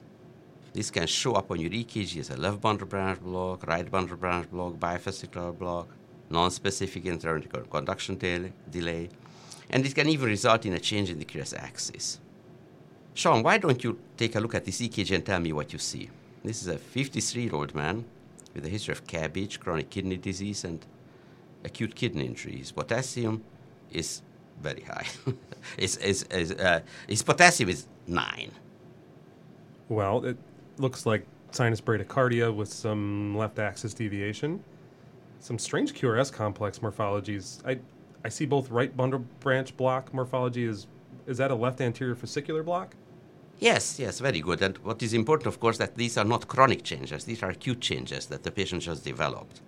This 0.73 0.91
can 0.91 1.07
show 1.07 1.33
up 1.33 1.49
on 1.49 1.59
your 1.59 1.71
EKG 1.71 2.19
as 2.19 2.29
a 2.29 2.37
left 2.37 2.61
bundle 2.61 2.85
branch 2.85 3.19
block, 3.21 3.65
right 3.65 3.89
bundle 3.89 4.15
branch 4.15 4.49
block, 4.51 4.73
bifascicular 4.75 5.57
block, 5.57 5.87
non-specific 6.29 7.03
intraventricular 7.05 7.67
conduction 7.69 8.15
del- 8.15 8.51
delay, 8.69 9.09
and 9.71 9.83
it 9.85 9.95
can 9.95 10.07
even 10.07 10.27
result 10.27 10.65
in 10.67 10.73
a 10.73 10.79
change 10.79 11.09
in 11.09 11.17
the 11.17 11.25
QRS 11.25 11.57
axis. 11.57 12.19
Sean, 13.15 13.41
why 13.41 13.57
don't 13.57 13.83
you 13.83 13.97
take 14.17 14.35
a 14.35 14.39
look 14.39 14.53
at 14.53 14.65
this 14.65 14.79
EKG 14.79 15.15
and 15.15 15.25
tell 15.25 15.39
me 15.39 15.51
what 15.51 15.73
you 15.73 15.79
see? 15.79 16.09
This 16.43 16.61
is 16.61 16.67
a 16.67 16.75
53-year-old 16.75 17.73
man 17.73 18.05
with 18.53 18.65
a 18.65 18.69
history 18.69 18.91
of 18.91 19.07
CABG, 19.07 19.59
chronic 19.59 19.89
kidney 19.89 20.17
disease, 20.17 20.63
and 20.63 20.85
acute 21.65 21.95
kidney 21.95 22.27
injury. 22.27 22.57
His 22.57 22.71
potassium 22.71 23.43
is 23.91 24.21
very 24.61 24.81
high. 24.81 25.05
his, 25.77 25.97
his, 25.97 26.25
his, 26.31 26.51
uh, 26.51 26.81
his 27.07 27.23
potassium 27.23 27.69
is 27.69 27.87
9. 28.07 28.51
Well, 29.89 30.25
it 30.25 30.37
looks 30.77 31.05
like 31.05 31.25
sinus 31.51 31.81
bradycardia 31.81 32.53
with 32.53 32.71
some 32.71 33.35
left 33.37 33.59
axis 33.59 33.93
deviation. 33.93 34.63
Some 35.39 35.57
strange 35.59 35.93
QRS 35.93 36.31
complex 36.31 36.79
morphologies. 36.79 37.65
I, 37.65 37.79
I 38.25 38.29
see 38.29 38.45
both 38.45 38.69
right 38.69 38.95
bundle 38.95 39.23
branch 39.39 39.75
block 39.77 40.13
morphology 40.13 40.65
is 40.65 40.87
is 41.27 41.37
that 41.37 41.51
a 41.51 41.55
left 41.55 41.81
anterior 41.81 42.15
fascicular 42.15 42.63
block? 42.63 42.95
Yes, 43.59 43.99
yes, 43.99 44.19
very 44.19 44.39
good. 44.39 44.61
And 44.61 44.77
what 44.79 45.03
is 45.03 45.13
important, 45.13 45.47
of 45.47 45.59
course, 45.59 45.77
that 45.77 45.95
these 45.95 46.17
are 46.17 46.23
not 46.23 46.47
chronic 46.47 46.83
changes. 46.83 47.25
These 47.25 47.43
are 47.43 47.49
acute 47.49 47.81
changes 47.81 48.27
that 48.27 48.43
the 48.43 48.51
patient 48.51 48.83
just 48.83 49.03
developed. 49.03 49.61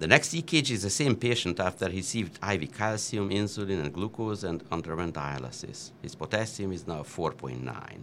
The 0.00 0.08
next 0.08 0.34
EKG 0.34 0.72
is 0.72 0.82
the 0.82 0.90
same 0.90 1.14
patient 1.14 1.60
after 1.60 1.88
he 1.88 1.98
received 1.98 2.38
IV 2.42 2.72
calcium, 2.72 3.30
insulin, 3.30 3.80
and 3.80 3.92
glucose 3.92 4.42
and 4.42 4.64
underwent 4.72 5.14
dialysis. 5.14 5.92
His 6.02 6.14
potassium 6.14 6.72
is 6.72 6.86
now 6.86 7.02
4.9. 7.02 8.02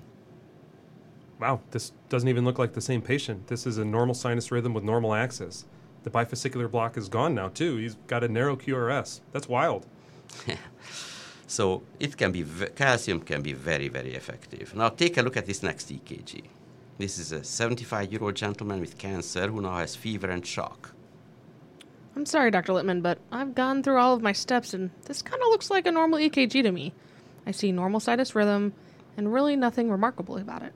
Wow, 1.39 1.59
this 1.71 1.91
doesn't 2.07 2.29
even 2.29 2.45
look 2.45 2.59
like 2.59 2.73
the 2.73 2.81
same 2.81 3.01
patient. 3.01 3.47
This 3.47 3.67
is 3.67 3.77
a 3.77 3.83
normal 3.83 4.15
sinus 4.15 4.51
rhythm 4.51 4.73
with 4.73 4.83
normal 4.83 5.13
axis. 5.13 5.65
The 6.03 6.09
bifascicular 6.09 6.69
block 6.71 6.97
is 6.97 7.09
gone 7.09 7.35
now, 7.35 7.49
too. 7.49 7.77
He's 7.77 7.95
got 8.07 8.23
a 8.23 8.27
narrow 8.27 8.55
QRS. 8.55 9.21
That's 9.33 9.49
wild. 9.49 9.85
so 11.47 11.83
it 11.99 12.15
can 12.15 12.31
be 12.31 12.43
v- 12.43 12.67
calcium 12.67 13.19
can 13.19 13.41
be 13.41 13.53
very 13.53 13.89
very 13.89 14.13
effective. 14.13 14.73
Now 14.73 14.89
take 14.89 15.17
a 15.17 15.21
look 15.21 15.35
at 15.35 15.45
this 15.45 15.61
next 15.61 15.89
EKG. 15.89 16.43
This 16.97 17.17
is 17.17 17.31
a 17.31 17.43
75 17.43 18.11
year 18.11 18.23
old 18.23 18.35
gentleman 18.35 18.79
with 18.79 18.97
cancer 18.97 19.47
who 19.47 19.61
now 19.61 19.77
has 19.77 19.95
fever 19.95 20.29
and 20.29 20.45
shock. 20.45 20.93
I'm 22.15 22.25
sorry, 22.25 22.51
Dr. 22.51 22.73
Littman, 22.73 23.01
but 23.01 23.19
I've 23.31 23.55
gone 23.55 23.83
through 23.83 23.97
all 23.97 24.13
of 24.13 24.21
my 24.21 24.33
steps 24.33 24.73
and 24.73 24.91
this 25.05 25.21
kind 25.21 25.41
of 25.41 25.47
looks 25.47 25.69
like 25.69 25.87
a 25.87 25.91
normal 25.91 26.19
EKG 26.19 26.63
to 26.63 26.71
me. 26.71 26.93
I 27.45 27.51
see 27.51 27.71
normal 27.71 27.99
sinus 27.99 28.35
rhythm 28.35 28.73
and 29.17 29.33
really 29.33 29.55
nothing 29.55 29.89
remarkable 29.89 30.37
about 30.37 30.61
it. 30.61 30.73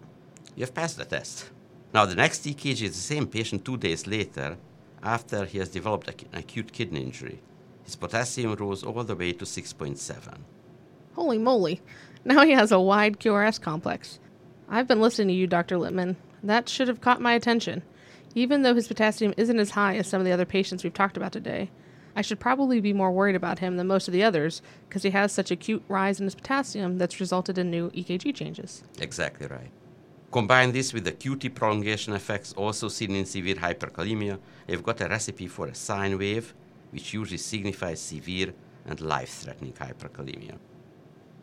You 0.55 0.61
have 0.61 0.73
passed 0.73 0.97
the 0.97 1.05
test. 1.05 1.49
Now, 1.93 2.05
the 2.05 2.15
next 2.15 2.45
EKG 2.45 2.83
is 2.83 2.95
the 2.95 3.15
same 3.15 3.27
patient 3.27 3.65
two 3.65 3.77
days 3.77 4.07
later 4.07 4.57
after 5.03 5.45
he 5.45 5.59
has 5.59 5.69
developed 5.69 6.09
an 6.09 6.27
acute 6.33 6.71
kidney 6.71 7.01
injury. 7.01 7.39
His 7.83 7.95
potassium 7.95 8.55
rose 8.55 8.83
all 8.83 9.03
the 9.03 9.15
way 9.15 9.31
to 9.33 9.45
6.7. 9.45 10.37
Holy 11.13 11.37
moly. 11.37 11.81
Now 12.23 12.43
he 12.43 12.51
has 12.51 12.71
a 12.71 12.79
wide 12.79 13.19
QRS 13.19 13.61
complex. 13.61 14.19
I've 14.67 14.87
been 14.87 14.99
listening 14.99 15.27
to 15.27 15.33
you, 15.33 15.47
Dr. 15.47 15.77
Littman. 15.77 16.15
That 16.43 16.67
should 16.67 16.87
have 16.87 17.01
caught 17.01 17.21
my 17.21 17.33
attention. 17.33 17.83
Even 18.35 18.61
though 18.61 18.75
his 18.75 18.89
potassium 18.89 19.33
isn't 19.37 19.59
as 19.59 19.71
high 19.71 19.95
as 19.95 20.07
some 20.07 20.19
of 20.19 20.25
the 20.25 20.33
other 20.33 20.45
patients 20.45 20.83
we've 20.83 20.93
talked 20.93 21.15
about 21.15 21.31
today, 21.31 21.71
I 22.17 22.21
should 22.21 22.39
probably 22.39 22.81
be 22.81 22.93
more 22.93 23.11
worried 23.11 23.35
about 23.35 23.59
him 23.59 23.77
than 23.77 23.87
most 23.87 24.09
of 24.09 24.13
the 24.13 24.23
others 24.23 24.61
because 24.87 25.03
he 25.03 25.09
has 25.11 25.31
such 25.31 25.51
acute 25.51 25.83
rise 25.87 26.19
in 26.19 26.25
his 26.25 26.35
potassium 26.35 26.97
that's 26.97 27.21
resulted 27.21 27.57
in 27.57 27.71
new 27.71 27.89
EKG 27.91 28.35
changes. 28.35 28.83
Exactly 28.99 29.47
right. 29.47 29.71
Combine 30.31 30.73
this 30.73 30.91
with 30.93 31.05
the 31.05 31.13
QT 31.13 31.55
prolongation 31.55 32.13
effects 32.13 32.51
also 32.53 32.89
seen 32.89 33.15
in 33.15 33.25
severe 33.25 33.55
hyperkalemia, 33.55 34.37
you've 34.67 34.83
got 34.83 34.99
a 34.99 35.07
recipe 35.07 35.47
for 35.47 35.67
a 35.67 35.75
sine 35.75 36.17
wave, 36.17 36.53
which 36.91 37.13
usually 37.13 37.37
signifies 37.37 38.01
severe 38.01 38.53
and 38.85 38.99
life 38.99 39.29
threatening 39.29 39.71
hyperkalemia. 39.73 40.57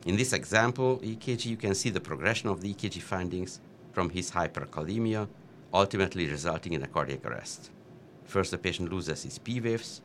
In 0.05 0.17
this 0.17 0.35
example, 0.35 0.99
EKG, 1.03 1.47
you 1.47 1.57
can 1.57 1.75
see 1.75 1.89
the 1.89 2.01
progression 2.01 2.51
of 2.51 2.61
the 2.61 2.75
EKG 2.75 3.01
findings 3.01 3.61
from 3.93 4.11
his 4.11 4.31
hyperkalemia, 4.31 5.29
ultimately 5.73 6.27
resulting 6.27 6.73
in 6.73 6.83
a 6.83 6.87
cardiac 6.87 7.25
arrest. 7.25 7.71
First, 8.25 8.51
the 8.51 8.59
patient 8.59 8.93
loses 8.93 9.23
his 9.23 9.39
P 9.39 9.61
waves, 9.61 10.03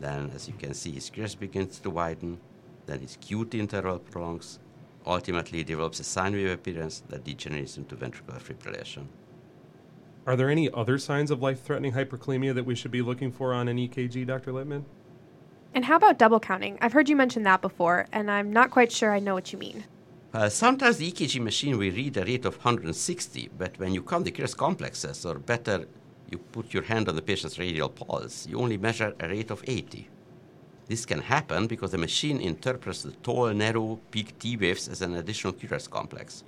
then, 0.00 0.30
as 0.34 0.48
you 0.48 0.54
can 0.54 0.72
see, 0.72 0.92
his 0.92 1.10
QRS 1.10 1.38
begins 1.38 1.78
to 1.78 1.90
widen, 1.90 2.40
then 2.86 3.00
his 3.00 3.18
QT 3.18 3.54
interval 3.54 3.98
prolongs, 3.98 4.58
ultimately 5.06 5.62
develops 5.62 6.00
a 6.00 6.04
sine 6.04 6.32
wave 6.32 6.50
appearance 6.50 7.02
that 7.08 7.24
degenerates 7.24 7.76
into 7.76 7.96
ventricular 7.96 8.40
fibrillation. 8.40 9.06
Are 10.26 10.36
there 10.36 10.50
any 10.50 10.70
other 10.72 10.98
signs 10.98 11.30
of 11.30 11.42
life 11.42 11.62
threatening 11.62 11.92
hyperkalemia 11.92 12.54
that 12.54 12.66
we 12.66 12.74
should 12.74 12.90
be 12.90 13.02
looking 13.02 13.30
for 13.30 13.52
on 13.52 13.68
an 13.68 13.76
EKG, 13.76 14.26
Dr. 14.26 14.52
Littman? 14.52 14.84
And 15.74 15.84
how 15.84 15.96
about 15.96 16.18
double 16.18 16.40
counting? 16.40 16.78
I've 16.80 16.92
heard 16.92 17.08
you 17.08 17.16
mention 17.16 17.42
that 17.44 17.60
before, 17.60 18.06
and 18.12 18.30
I'm 18.30 18.52
not 18.52 18.70
quite 18.70 18.90
sure 18.90 19.12
I 19.12 19.18
know 19.18 19.34
what 19.34 19.52
you 19.52 19.58
mean. 19.58 19.84
Uh, 20.32 20.48
sometimes 20.48 20.98
the 20.98 21.10
EKG 21.10 21.40
machine 21.40 21.76
will 21.76 21.90
read 21.90 22.16
a 22.16 22.24
rate 22.24 22.44
of 22.44 22.54
160, 22.56 23.50
but 23.58 23.76
when 23.80 23.92
you 23.92 24.00
count 24.00 24.24
the 24.24 24.30
QRS 24.30 24.56
complexes, 24.56 25.26
or 25.26 25.40
better, 25.40 25.86
you 26.30 26.38
put 26.38 26.72
your 26.72 26.84
hand 26.84 27.08
on 27.08 27.16
the 27.16 27.22
patient's 27.22 27.58
radial 27.58 27.88
pulse, 27.88 28.46
you 28.46 28.56
only 28.56 28.76
measure 28.76 29.12
a 29.18 29.28
rate 29.28 29.50
of 29.50 29.64
80. 29.66 30.08
This 30.86 31.04
can 31.04 31.20
happen 31.20 31.66
because 31.66 31.90
the 31.90 31.98
machine 31.98 32.40
interprets 32.40 33.02
the 33.02 33.10
tall, 33.10 33.52
narrow 33.52 33.98
peak 34.12 34.38
T 34.38 34.56
waves 34.56 34.86
as 34.86 35.02
an 35.02 35.16
additional 35.16 35.52
QRS 35.52 35.90
complex. 35.90 36.44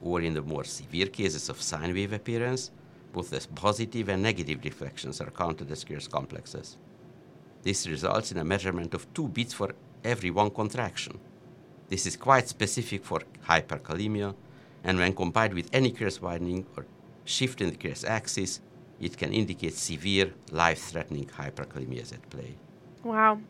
Or 0.00 0.22
in 0.22 0.32
the 0.32 0.40
more 0.40 0.64
severe 0.64 1.06
cases 1.06 1.50
of 1.50 1.60
sine 1.60 1.92
wave 1.92 2.14
appearance, 2.14 2.70
both 3.12 3.28
the 3.28 3.46
positive 3.54 4.08
and 4.08 4.22
negative 4.22 4.64
reflections 4.64 5.20
are 5.20 5.30
counted 5.30 5.70
as 5.70 5.84
QRS 5.84 6.10
complexes. 6.10 6.78
This 7.62 7.86
results 7.86 8.32
in 8.32 8.38
a 8.38 8.44
measurement 8.44 8.94
of 8.94 9.12
two 9.12 9.28
beats 9.28 9.52
for 9.52 9.74
every 10.04 10.30
one 10.30 10.50
contraction. 10.50 11.18
This 11.88 12.06
is 12.06 12.16
quite 12.16 12.48
specific 12.48 13.04
for 13.04 13.20
hyperkalemia, 13.48 14.34
and 14.82 14.98
when 14.98 15.14
combined 15.14 15.54
with 15.54 15.68
any 15.72 15.92
QRS 15.92 16.20
widening 16.20 16.66
or 16.76 16.86
shift 17.24 17.60
in 17.60 17.70
the 17.70 17.76
QRS 17.76 18.04
axis, 18.08 18.60
it 19.00 19.16
can 19.16 19.32
indicate 19.32 19.74
severe, 19.74 20.32
life 20.50 20.82
threatening 20.82 21.26
hyperkalemia 21.26 22.02
is 22.02 22.12
at 22.12 22.28
play. 22.30 22.56
Wow. 23.04 23.40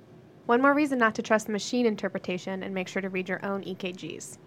One 0.47 0.61
more 0.63 0.75
reason 0.75 0.99
not 0.99 1.15
to 1.17 1.23
trust 1.23 1.47
the 1.47 1.53
machine 1.53 1.87
interpretation 1.87 2.63
and 2.63 2.75
make 2.75 2.89
sure 2.89 3.03
to 3.03 3.09
read 3.09 3.29
your 3.29 3.45
own 3.45 3.65
EKGs. 3.65 4.39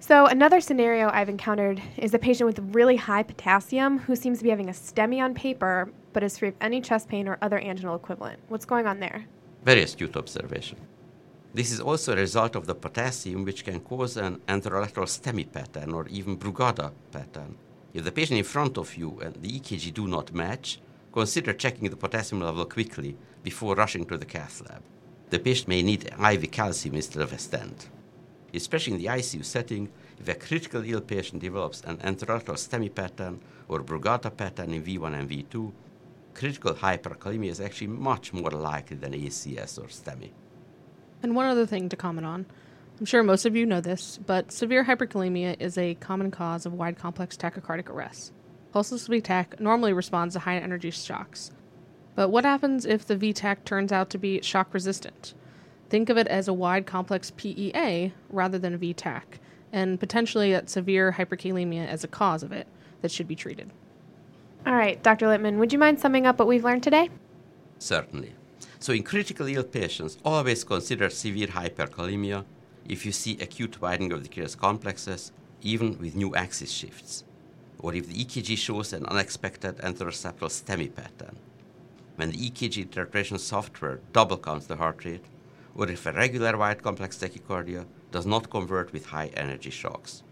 So, 0.00 0.26
another 0.26 0.60
scenario 0.60 1.08
I've 1.10 1.28
encountered 1.28 1.80
is 1.96 2.14
a 2.14 2.18
patient 2.18 2.46
with 2.46 2.74
really 2.74 2.96
high 2.96 3.22
potassium 3.22 3.98
who 3.98 4.14
seems 4.14 4.38
to 4.38 4.44
be 4.44 4.50
having 4.50 4.68
a 4.68 4.72
STEMI 4.72 5.22
on 5.22 5.34
paper 5.34 5.90
but 6.12 6.22
is 6.22 6.38
free 6.38 6.48
of 6.48 6.54
any 6.60 6.80
chest 6.80 7.08
pain 7.08 7.26
or 7.26 7.38
other 7.42 7.58
anginal 7.58 7.96
equivalent. 7.96 8.38
What's 8.48 8.64
going 8.64 8.86
on 8.86 9.00
there? 9.00 9.24
Very 9.64 9.82
astute 9.82 10.16
observation. 10.16 10.78
This 11.54 11.70
is 11.70 11.78
also 11.78 12.12
a 12.12 12.16
result 12.16 12.56
of 12.56 12.66
the 12.66 12.74
potassium, 12.74 13.44
which 13.44 13.64
can 13.64 13.78
cause 13.78 14.16
an 14.16 14.40
anterolateral 14.48 15.06
STEMI 15.06 15.52
pattern 15.52 15.92
or 15.92 16.08
even 16.08 16.36
Brugada 16.36 16.90
pattern. 17.12 17.54
If 17.92 18.02
the 18.02 18.10
patient 18.10 18.38
in 18.38 18.44
front 18.44 18.76
of 18.76 18.96
you 18.96 19.20
and 19.20 19.36
the 19.36 19.60
EKG 19.60 19.94
do 19.94 20.08
not 20.08 20.34
match, 20.34 20.80
consider 21.12 21.52
checking 21.52 21.88
the 21.88 21.96
potassium 21.96 22.40
level 22.40 22.64
quickly 22.64 23.16
before 23.44 23.76
rushing 23.76 24.04
to 24.06 24.18
the 24.18 24.24
cath 24.24 24.62
lab. 24.68 24.82
The 25.30 25.38
patient 25.38 25.68
may 25.68 25.82
need 25.82 26.10
IV 26.18 26.50
calcium 26.50 26.96
instead 26.96 27.22
of 27.22 27.32
a 27.32 27.38
stent. 27.38 27.88
Especially 28.52 28.94
in 28.94 28.98
the 28.98 29.06
ICU 29.06 29.44
setting, 29.44 29.90
if 30.18 30.26
a 30.26 30.34
critical 30.34 30.82
ill 30.84 31.02
patient 31.02 31.40
develops 31.40 31.82
an 31.82 31.98
anterolateral 31.98 32.58
STEMI 32.58 32.92
pattern 32.92 33.38
or 33.68 33.78
Brugada 33.78 34.36
pattern 34.36 34.74
in 34.74 34.82
V1 34.82 35.16
and 35.16 35.30
V2, 35.30 35.72
critical 36.34 36.74
hyperkalemia 36.74 37.50
is 37.50 37.60
actually 37.60 37.86
much 37.86 38.32
more 38.32 38.50
likely 38.50 38.96
than 38.96 39.12
ACS 39.12 39.78
or 39.78 39.86
STEMI. 39.86 40.32
And 41.22 41.34
one 41.34 41.46
other 41.46 41.66
thing 41.66 41.88
to 41.88 41.96
comment 41.96 42.26
on. 42.26 42.46
I'm 42.98 43.06
sure 43.06 43.22
most 43.22 43.44
of 43.44 43.56
you 43.56 43.66
know 43.66 43.80
this, 43.80 44.18
but 44.24 44.52
severe 44.52 44.84
hyperkalemia 44.84 45.56
is 45.60 45.76
a 45.76 45.94
common 45.94 46.30
cause 46.30 46.64
of 46.64 46.74
wide 46.74 46.96
complex 46.96 47.36
tachycardic 47.36 47.88
arrest. 47.88 48.32
Pulseless 48.72 49.08
VTAC 49.08 49.58
normally 49.58 49.92
responds 49.92 50.34
to 50.34 50.40
high 50.40 50.58
energy 50.58 50.90
shocks. 50.90 51.50
But 52.14 52.28
what 52.28 52.44
happens 52.44 52.84
if 52.84 53.04
the 53.04 53.16
VTAC 53.16 53.64
turns 53.64 53.90
out 53.90 54.10
to 54.10 54.18
be 54.18 54.40
shock 54.42 54.72
resistant? 54.72 55.34
Think 55.90 56.08
of 56.08 56.16
it 56.16 56.28
as 56.28 56.46
a 56.46 56.52
wide 56.52 56.86
complex 56.86 57.32
PEA 57.36 58.12
rather 58.30 58.58
than 58.58 58.74
a 58.74 58.78
VTAC, 58.78 59.22
and 59.72 59.98
potentially 59.98 60.52
that 60.52 60.70
severe 60.70 61.12
hyperkalemia 61.12 61.86
as 61.86 62.04
a 62.04 62.08
cause 62.08 62.42
of 62.42 62.52
it 62.52 62.68
that 63.02 63.10
should 63.10 63.28
be 63.28 63.36
treated. 63.36 63.70
All 64.66 64.74
right, 64.74 65.02
Dr. 65.02 65.26
Littman, 65.26 65.58
would 65.58 65.72
you 65.72 65.78
mind 65.78 66.00
summing 66.00 66.26
up 66.26 66.38
what 66.38 66.48
we've 66.48 66.64
learned 66.64 66.82
today? 66.82 67.10
Certainly. 67.78 68.32
So, 68.84 68.92
in 68.92 69.02
critically 69.02 69.54
ill 69.54 69.64
patients, 69.64 70.18
always 70.26 70.62
consider 70.62 71.08
severe 71.08 71.46
hyperkalemia 71.46 72.44
if 72.86 73.06
you 73.06 73.12
see 73.12 73.38
acute 73.40 73.80
widening 73.80 74.12
of 74.12 74.22
the 74.22 74.28
QRS 74.28 74.58
complexes, 74.58 75.32
even 75.62 75.98
with 75.98 76.14
new 76.14 76.34
axis 76.34 76.70
shifts, 76.70 77.24
or 77.78 77.94
if 77.94 78.06
the 78.06 78.22
EKG 78.22 78.58
shows 78.58 78.92
an 78.92 79.06
unexpected 79.06 79.78
anteroseptal 79.78 80.50
STEMI 80.50 80.94
pattern, 80.94 81.38
when 82.16 82.30
the 82.30 82.36
EKG 82.36 82.82
interpretation 82.82 83.38
software 83.38 84.00
double 84.12 84.36
counts 84.36 84.66
the 84.66 84.76
heart 84.76 85.02
rate, 85.06 85.24
or 85.74 85.88
if 85.88 86.04
a 86.04 86.12
regular 86.12 86.54
wide 86.58 86.82
complex 86.82 87.16
tachycardia 87.16 87.86
does 88.12 88.26
not 88.26 88.50
convert 88.50 88.92
with 88.92 89.06
high 89.06 89.30
energy 89.32 89.70
shocks. 89.70 90.22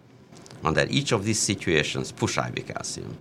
Under 0.63 0.85
each 0.91 1.13
of 1.13 1.25
these 1.25 1.41
situations, 1.41 2.13
push 2.13 2.37
IV 2.37 2.67
calcium. 2.67 3.17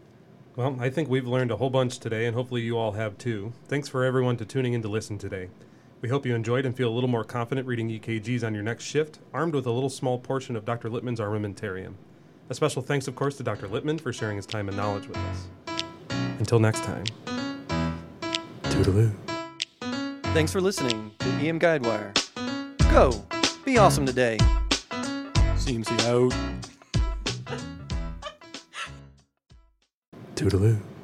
Well, 0.55 0.75
I 0.81 0.89
think 0.89 1.07
we've 1.07 1.27
learned 1.27 1.49
a 1.51 1.55
whole 1.55 1.69
bunch 1.69 1.99
today, 1.99 2.25
and 2.25 2.35
hopefully 2.35 2.61
you 2.61 2.77
all 2.77 2.91
have 2.91 3.17
too. 3.17 3.53
Thanks 3.67 3.87
for 3.87 4.03
everyone 4.03 4.35
to 4.37 4.45
tuning 4.45 4.73
in 4.73 4.81
to 4.81 4.89
listen 4.89 5.17
today. 5.17 5.49
We 6.01 6.09
hope 6.09 6.25
you 6.25 6.35
enjoyed 6.35 6.65
and 6.65 6.75
feel 6.75 6.89
a 6.89 6.91
little 6.95 7.09
more 7.09 7.23
confident 7.23 7.67
reading 7.67 7.87
EKGs 7.87 8.43
on 8.43 8.53
your 8.53 8.63
next 8.63 8.83
shift, 8.83 9.19
armed 9.33 9.55
with 9.55 9.65
a 9.65 9.71
little 9.71 9.89
small 9.89 10.19
portion 10.19 10.57
of 10.57 10.65
Dr. 10.65 10.89
Littman's 10.89 11.21
armamentarium. 11.21 11.93
A 12.49 12.53
special 12.53 12.81
thanks, 12.81 13.07
of 13.07 13.15
course, 13.15 13.37
to 13.37 13.43
Dr. 13.43 13.69
Littman 13.69 14.01
for 14.01 14.11
sharing 14.11 14.35
his 14.35 14.45
time 14.45 14.67
and 14.67 14.75
knowledge 14.75 15.07
with 15.07 15.17
us. 15.17 15.47
Until 16.39 16.59
next 16.59 16.83
time, 16.83 17.05
toodaloo. 18.63 19.13
Thanks 20.33 20.51
for 20.51 20.59
listening 20.59 21.11
to 21.19 21.29
EM 21.29 21.59
Guidewire. 21.59 22.11
Go! 22.91 23.23
Be 23.63 23.77
awesome 23.77 24.05
today. 24.05 24.37
CMC 25.55 25.97
out. 26.07 26.60
Toodaloo. 30.41 30.90